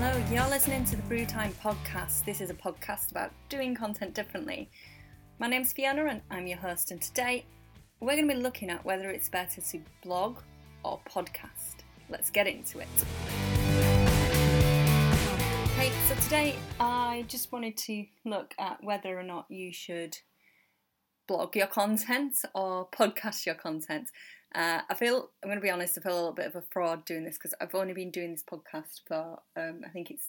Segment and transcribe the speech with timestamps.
[0.00, 2.24] Hello, you're listening to the Brew Time podcast.
[2.24, 4.70] This is a podcast about doing content differently.
[5.40, 7.44] My name's Fiona and I'm your host, and today
[7.98, 10.38] we're going to be looking at whether it's better to blog
[10.84, 11.82] or podcast.
[12.08, 12.86] Let's get into it.
[15.76, 20.16] Hey, so today I just wanted to look at whether or not you should
[21.26, 24.10] blog your content or podcast your content.
[24.54, 26.62] Uh, I feel, I'm going to be honest, I feel a little bit of a
[26.70, 30.28] fraud doing this because I've only been doing this podcast for, um, I think it's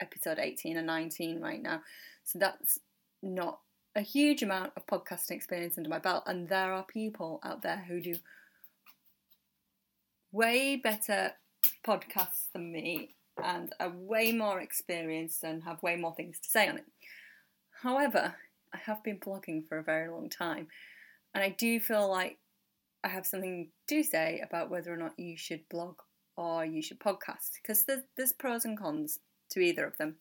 [0.00, 1.82] episode 18 and 19 right now.
[2.24, 2.80] So that's
[3.22, 3.60] not
[3.94, 6.24] a huge amount of podcasting experience under my belt.
[6.26, 8.16] And there are people out there who do
[10.32, 11.32] way better
[11.86, 16.68] podcasts than me and are way more experienced and have way more things to say
[16.68, 16.86] on it.
[17.82, 18.34] However,
[18.72, 20.68] I have been blogging for a very long time
[21.34, 22.38] and I do feel like
[23.02, 25.96] I have something to say about whether or not you should blog
[26.36, 29.18] or you should podcast because there's, there's pros and cons
[29.50, 30.16] to either of them.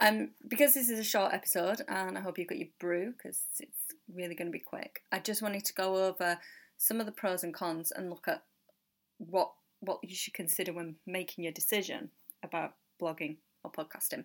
[0.00, 3.40] Um, because this is a short episode and I hope you've got your brew because
[3.60, 3.78] it's
[4.12, 6.38] really going to be quick, I just wanted to go over
[6.76, 8.42] some of the pros and cons and look at
[9.18, 12.10] what what you should consider when making your decision
[12.42, 14.24] about blogging or podcasting.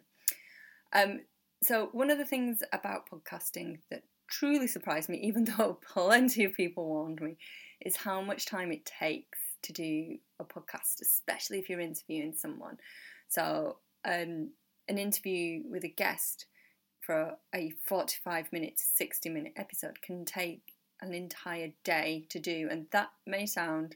[0.94, 1.22] Um,
[1.63, 6.53] so one of the things about podcasting that truly surprised me, even though plenty of
[6.53, 7.38] people warned me,
[7.81, 12.78] is how much time it takes to do a podcast, especially if you're interviewing someone.
[13.28, 14.52] So, um,
[14.89, 16.45] an interview with a guest
[17.02, 20.62] for a 45 minute to 60 minute episode can take
[21.02, 23.95] an entire day to do, and that may sound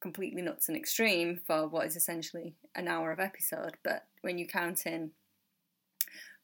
[0.00, 4.46] completely nuts and extreme for what is essentially an hour of episode, but when you
[4.46, 5.10] count in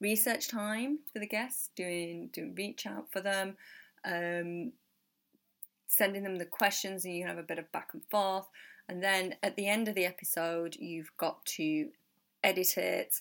[0.01, 3.57] research time for the guests, doing doing reach out for them,
[4.05, 4.73] um,
[5.87, 8.47] sending them the questions, and you can have a bit of back and forth.
[8.89, 11.89] And then at the end of the episode, you've got to
[12.45, 13.21] edit it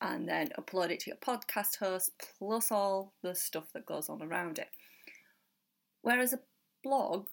[0.00, 4.22] and then upload it to your podcast host, plus all the stuff that goes on
[4.22, 4.68] around it.
[6.02, 6.40] Whereas a
[6.84, 7.28] blog,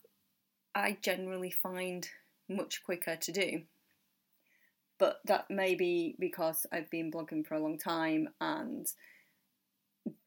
[0.73, 2.07] I generally find
[2.47, 3.63] much quicker to do
[5.03, 8.87] but that may be because I've been blogging for a long time and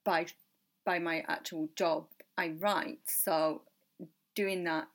[0.04, 0.26] by
[0.84, 2.98] by my actual job I write.
[3.06, 3.62] So
[4.34, 4.88] doing that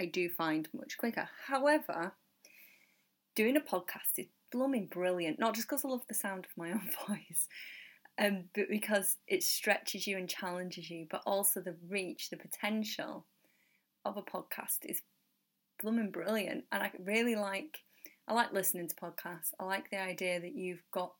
[0.00, 1.28] I do find much quicker.
[1.46, 2.14] However
[3.36, 6.70] doing a podcast is blooming brilliant not just because I love the sound of my
[6.72, 7.46] own voice
[8.18, 13.26] um, but because it stretches you and challenges you but also the reach the potential
[14.04, 15.02] of a podcast is
[15.80, 16.64] blooming brilliant.
[16.72, 17.78] And I really like
[18.26, 19.52] I like listening to podcasts.
[19.58, 21.12] I like the idea that you've got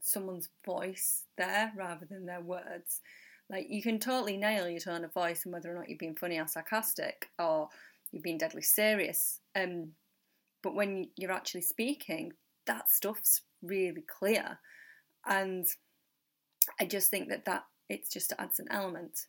[0.00, 3.00] someone's voice there rather than their words.
[3.48, 6.16] Like you can totally nail your tone of voice and whether or not you're being
[6.16, 7.68] funny or sarcastic or
[8.10, 9.40] you've been deadly serious.
[9.54, 9.92] Um,
[10.62, 12.32] but when you're actually speaking,
[12.66, 14.58] that stuff's really clear,
[15.26, 15.66] and
[16.80, 19.26] I just think that that it just adds an element.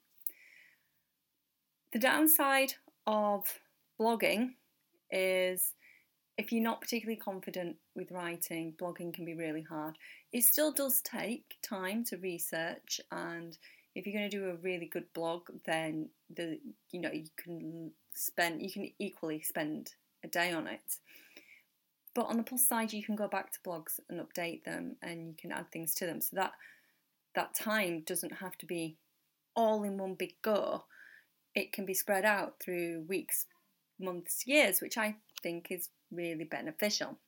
[1.91, 3.59] The downside of
[3.99, 4.51] blogging
[5.11, 5.73] is
[6.37, 9.97] if you're not particularly confident with writing, blogging can be really hard.
[10.33, 13.57] It still does take time to research, and
[13.95, 16.59] if you're going to do a really good blog, then the
[16.91, 19.93] you know you can spend you can equally spend
[20.23, 20.97] a day on it.
[22.13, 25.27] But on the plus side, you can go back to blogs and update them, and
[25.27, 26.19] you can add things to them.
[26.19, 26.51] So that
[27.35, 28.97] that time doesn't have to be
[29.55, 30.83] all in one big go.
[31.53, 33.45] It can be spread out through weeks,
[33.97, 37.19] months, years, which I think is really beneficial.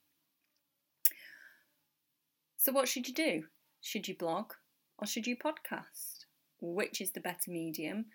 [2.58, 3.44] So, what should you do?
[3.82, 4.54] Should you blog
[4.98, 6.26] or should you podcast?
[6.60, 8.06] Which is the better medium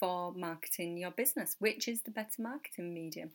[0.00, 1.54] for marketing your business?
[1.60, 3.30] Which is the better marketing medium?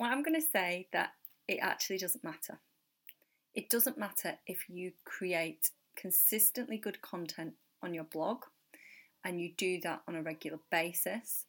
[0.00, 1.10] Well, I'm going to say that
[1.46, 2.58] it actually doesn't matter.
[3.54, 8.44] It doesn't matter if you create consistently good content on your blog
[9.24, 11.45] and you do that on a regular basis,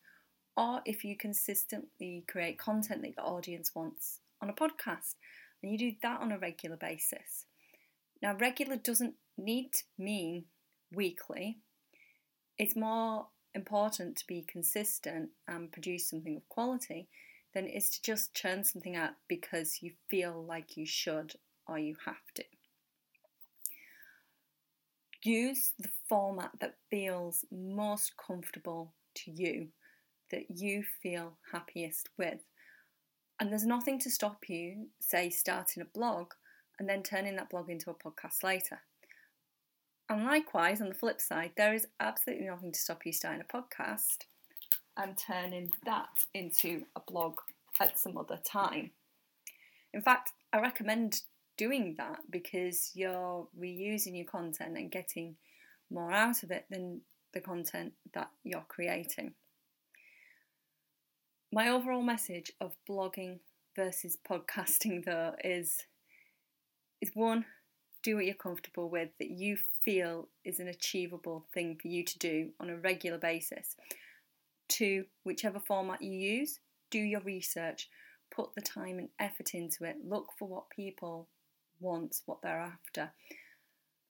[0.58, 5.16] or if you consistently create content that your audience wants on a podcast
[5.62, 7.46] and you do that on a regular basis.
[8.22, 10.46] Now, regular doesn't need to mean
[10.92, 11.60] weekly,
[12.58, 17.08] it's more important to be consistent and produce something of quality
[17.54, 21.36] than it is to just churn something out because you feel like you should
[21.68, 22.44] or you have to.
[25.24, 29.68] Use the format that feels most comfortable to you,
[30.32, 32.40] that you feel happiest with.
[33.40, 36.34] And there's nothing to stop you, say, starting a blog
[36.80, 38.82] and then turning that blog into a podcast later.
[40.10, 43.58] And likewise, on the flip side, there is absolutely nothing to stop you starting a
[43.58, 44.26] podcast
[44.96, 47.36] and turning that into a blog
[47.80, 48.92] at some other time.
[49.94, 51.22] In fact, I recommend
[51.58, 55.36] doing that because you're reusing your content and getting
[55.90, 57.02] more out of it than
[57.34, 59.34] the content that you're creating.
[61.52, 63.40] My overall message of blogging
[63.74, 65.86] versus podcasting though is
[67.00, 67.46] is one
[68.04, 72.20] do what you're comfortable with that you feel is an achievable thing for you to
[72.20, 73.76] do on a regular basis.
[74.68, 76.60] Two, whichever format you use,
[76.92, 77.90] do your research,
[78.30, 81.28] put the time and effort into it, look for what people
[81.80, 83.12] want, what they're after.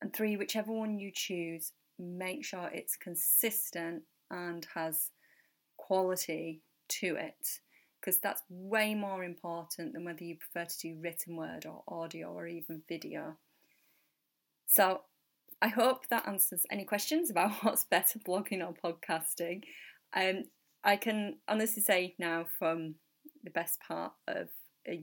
[0.02, 5.12] And three, whichever one you choose, make sure it's consistent and has
[5.78, 7.60] quality to it
[8.00, 12.32] because that's way more important than whether you prefer to do written word or audio
[12.32, 13.38] or even video.
[14.68, 15.02] So,
[15.62, 19.64] I hope that answers any questions about what's better, blogging or podcasting.
[20.16, 20.46] Um,
[20.84, 22.96] I can honestly say now, from
[23.44, 24.50] the best part of
[24.88, 25.02] a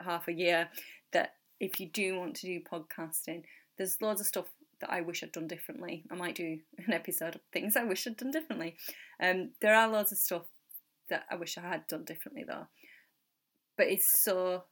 [0.00, 0.68] half a year,
[1.12, 3.42] that if you do want to do podcasting,
[3.76, 4.46] there's loads of stuff
[4.80, 6.04] that I wish I'd done differently.
[6.10, 8.76] I might do an episode of things I wish I'd done differently.
[9.22, 10.46] Um, there are loads of stuff
[11.10, 12.66] that I wish I had done differently though.
[13.76, 14.64] But it's so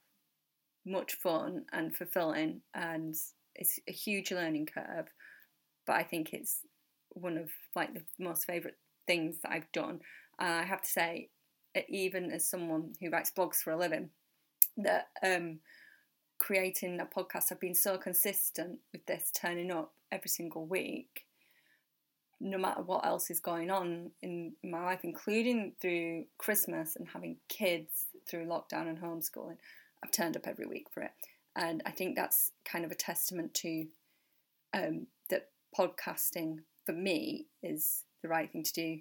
[0.84, 3.14] much fun and fulfilling, and
[3.54, 5.08] it's a huge learning curve.
[5.86, 6.60] But I think it's
[7.10, 8.76] one of like the most favourite
[9.06, 10.00] things that I've done.
[10.38, 11.30] And I have to say,
[11.88, 14.10] even as someone who writes blogs for a living,
[14.76, 15.58] that um,
[16.38, 21.24] creating a podcast, I've been so consistent with this turning up every single week,
[22.42, 27.36] no matter what else is going on in my life, including through Christmas and having
[27.48, 29.56] kids through lockdown and homeschooling.
[30.04, 31.12] I've turned up every week for it.
[31.54, 33.86] And I think that's kind of a testament to
[34.74, 38.98] um, that podcasting for me is the right thing to do.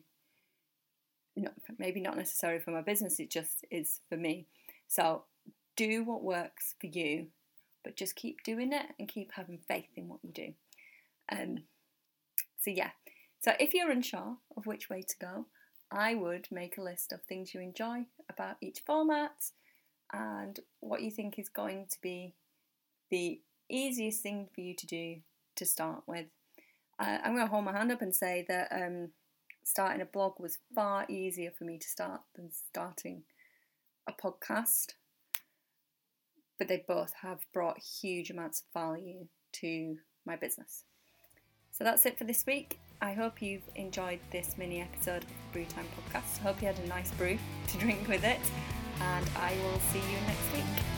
[1.36, 4.46] Not, maybe not necessarily for my business, it just is for me.
[4.88, 5.24] So
[5.76, 7.28] do what works for you,
[7.84, 10.54] but just keep doing it and keep having faith in what you do.
[11.32, 11.64] Um,
[12.60, 12.92] so, yeah,
[13.42, 15.46] so if you're unsure of which way to go,
[15.92, 19.52] I would make a list of things you enjoy about each format
[20.14, 22.34] and what you think is going to be
[23.10, 25.18] the easiest thing for you to do
[25.56, 26.28] to start with.
[26.98, 29.10] Uh, I'm going to hold my hand up and say that um,
[29.64, 33.24] starting a blog was far easier for me to start than starting
[34.08, 34.94] a podcast
[36.62, 39.98] but they both have brought huge amounts of value to
[40.28, 40.84] my business.
[41.72, 42.78] So that's it for this week.
[43.04, 46.40] I hope you've enjoyed this mini episode of the Brewtime podcast.
[46.40, 47.36] I hope you had a nice brew
[47.70, 48.40] to drink with it,
[49.00, 50.91] and I will see you next week.